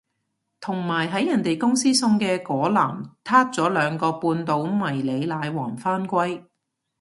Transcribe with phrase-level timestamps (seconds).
[0.59, 6.43] 同埋喺人哋公司送嘅嗰籃撻咗兩個半島迷你奶黃返歸